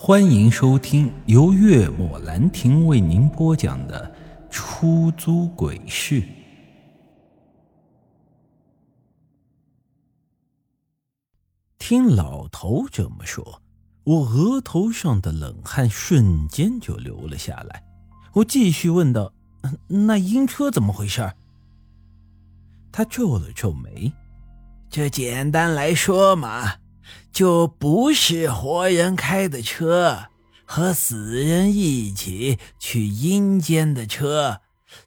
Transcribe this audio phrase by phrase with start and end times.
[0.00, 4.08] 欢迎收听由月末兰亭为您播讲的
[4.48, 6.22] 《出租鬼市》。
[11.80, 13.60] 听老头这么说，
[14.04, 17.82] 我额头上的冷汗瞬间就流了下来。
[18.34, 19.32] 我继续问道
[20.06, 21.28] ：“那阴车怎么回事？”
[22.92, 24.12] 他皱了皱眉
[24.88, 26.74] ：“这简单来说嘛。”
[27.32, 30.28] 就不是活人开的车，
[30.64, 34.60] 和死人一起去阴间的车，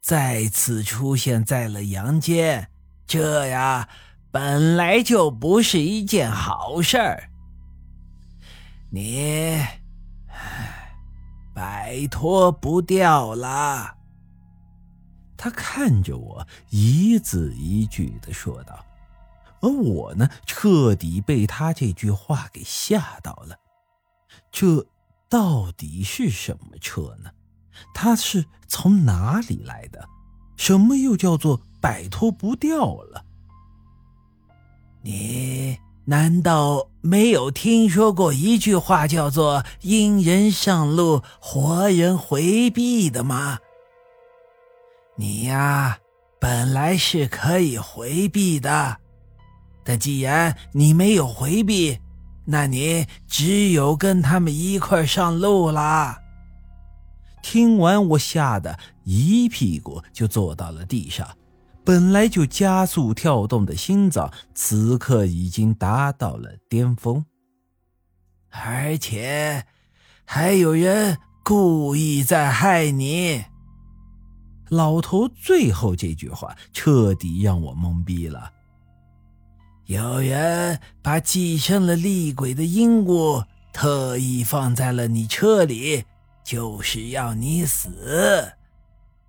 [0.00, 2.68] 再次出现在了阳间，
[3.06, 3.88] 这呀
[4.30, 7.30] 本来就不是一件好事儿。
[8.90, 9.58] 你，
[11.54, 13.94] 摆脱不掉了。
[15.36, 18.84] 他看着我，一字一句的说道。
[19.60, 23.56] 而我呢，彻底被他这句话给吓到了。
[24.50, 24.86] 这
[25.28, 27.30] 到底是什么车呢？
[27.94, 30.08] 他是从哪里来的？
[30.56, 33.24] 什么又叫做摆脱不掉了？
[35.02, 43.58] 你难道没有听说过一句话叫做“阴人上路，活人回避”的吗？
[45.16, 45.98] 你呀，
[46.40, 48.98] 本来是可以回避的。
[49.86, 52.00] 但既然你没有回避，
[52.44, 56.20] 那你只有跟他们一块上路啦。
[57.40, 61.28] 听完，我吓得一屁股就坐到了地上，
[61.84, 67.24] 本来就加速跳动的心脏，此刻已经达到了巅峰。
[68.50, 69.64] 而且，
[70.24, 73.44] 还有人故意在害你。
[74.70, 78.50] 老头最后这句话彻底让我懵逼了。
[79.86, 86.04] 有人把寄生了厉鬼的鹦鹉特意放在了你车里，
[86.42, 88.54] 就是要你死。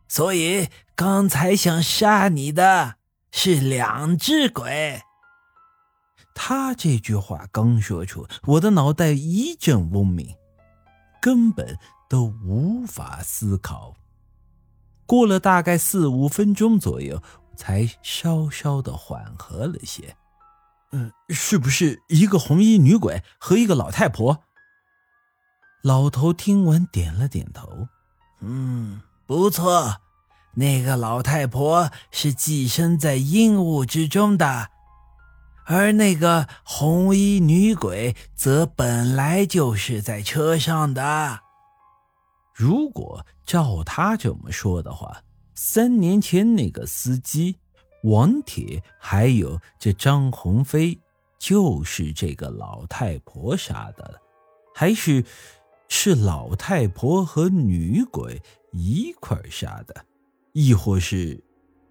[0.08, 2.96] 所以刚才想杀你的
[3.32, 5.02] 是两只鬼。
[6.34, 10.36] 他这句话刚说出，我的脑袋一阵嗡鸣，
[11.22, 11.78] 根本
[12.10, 13.94] 都无法思考。
[15.06, 17.22] 过了大概四五分钟左右，
[17.56, 20.16] 才稍稍的缓和了些。
[20.92, 24.44] 嗯，是不是一个红衣女鬼和一个老太婆？
[25.84, 27.88] 老头听完点了点头。
[28.40, 30.02] 嗯，不错，
[30.56, 34.70] 那个老太婆是寄生在阴雾之中的，
[35.66, 41.42] 而那个红衣女鬼则本来就是在车上的。
[42.54, 45.22] 如果照他这么说的话，
[45.54, 47.58] 三年前那个司机。
[48.04, 51.00] 王铁还有这张鸿飞，
[51.40, 54.22] 就是这个老太婆杀的，
[54.74, 55.24] 还是
[55.90, 58.42] 是老太婆和女鬼
[58.72, 60.06] 一块杀的，
[60.54, 61.44] 亦或是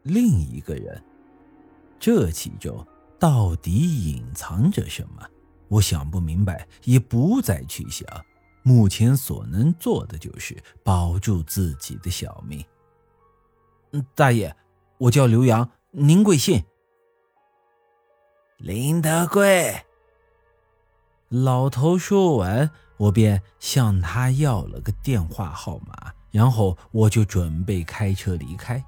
[0.02, 1.02] 另一个人？
[1.98, 2.86] 这其中
[3.18, 5.26] 到底隐藏着什么？
[5.68, 8.06] 我想不明白，也不再去想。
[8.62, 12.64] 目前所能做的就是保住自己的小命。
[13.92, 14.54] 嗯，大爷，
[14.98, 15.68] 我叫刘洋。
[15.98, 16.62] 您贵姓？
[18.58, 19.86] 林德贵。
[21.30, 28.84] 老头说完，我便向他要了个电话号码，然后我就准备开车离开。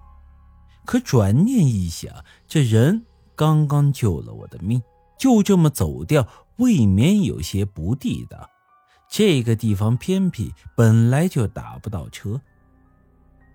[0.85, 2.13] 可转念一想，
[2.47, 4.83] 这人刚刚救了我的命，
[5.19, 8.51] 就这么走掉，未免有些不地道。
[9.09, 12.39] 这个地方偏僻，本来就打不到车。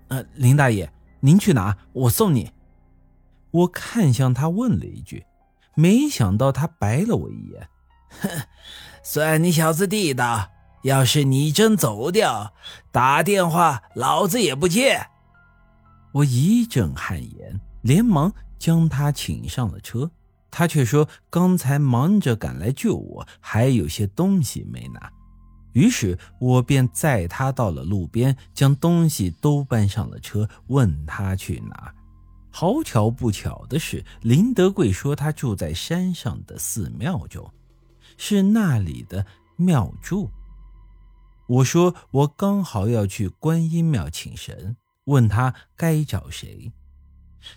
[0.07, 1.77] 呃，林大爷，您去哪？
[1.93, 2.51] 我送你。
[3.53, 5.25] 我看向他，问了一句，
[5.75, 7.69] 没想到他白了我一眼，
[8.21, 8.29] 哼，
[9.03, 10.49] 算你小子地道。
[10.83, 12.53] 要是你真走掉，
[12.91, 15.07] 打电话老子也不接。
[16.11, 20.11] 我一阵汗颜，连忙将他请上了车。
[20.51, 25.09] 他却说刚才忙着赶来救我，还有些东西没拿。
[25.71, 31.93] 于是我便载他到了路边，将东西都搬上了车，问他去哪。
[32.55, 37.51] 好巧不巧的是，林德贵说他住在山上的寺庙中，
[38.15, 40.29] 是那里的庙祝。
[41.47, 46.71] 我说我刚好要去观音庙请神，问他该找谁。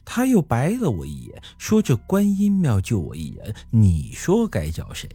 [0.02, 5.08] 他又白了我一眼，说这观音庙就我一人，你说该找谁？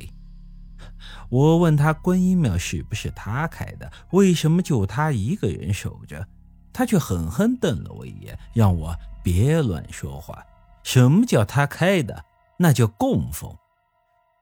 [1.30, 6.28] 我问他观音庙是不是他开的，为什么就他一个人守着？
[6.74, 8.96] 他却狠狠瞪了我一眼，让我。
[9.24, 10.44] 别乱说话！
[10.82, 12.26] 什么叫他开的？
[12.58, 13.56] 那叫供奉。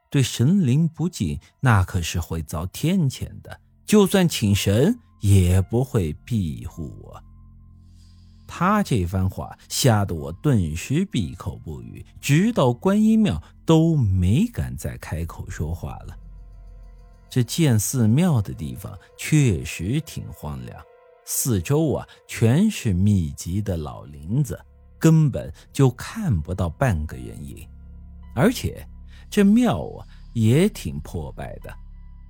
[0.10, 3.60] 对神灵不敬，那可是会遭天谴的。
[3.86, 7.22] 就算请神也不会庇护我。
[8.48, 16.18] 他这番话吓得我顿时闭口不语，直到观音庙都没敢再开口说话了。
[17.30, 20.82] 这建寺庙的地方确实挺荒凉，
[21.32, 24.60] 四周啊全是密集的老林子，
[24.98, 27.56] 根本就看不到半个人影。
[28.34, 28.84] 而且
[29.30, 31.72] 这庙啊也挺破败的，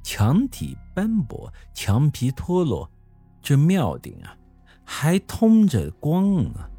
[0.03, 2.91] 墙体斑驳，墙皮脱落，
[3.41, 4.35] 这庙顶啊
[4.83, 6.69] 还通着光呢。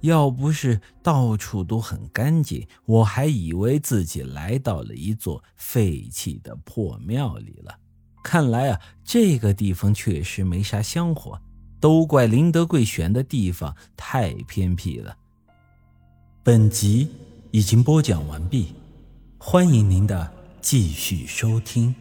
[0.00, 7.78] 要不是到处都很干净，我还以为自己来到了一座废弃的破庙里了。
[8.24, 11.40] 看来啊，这个地方确实没啥香火，
[11.80, 15.16] 都怪林德贵选的地方太偏僻了。
[16.42, 17.08] 本集
[17.50, 18.74] 已经播讲完毕，
[19.38, 20.30] 欢迎您的
[20.60, 21.94] 继续收听。